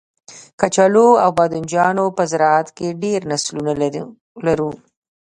کچالو 0.59 1.07
او 1.23 1.29
بنجانو 1.37 2.05
په 2.17 2.23
زرعت 2.31 2.67
کې 2.77 2.87
ډیر 3.03 3.19
نسلونه 3.31 3.71
لرو 4.45 4.71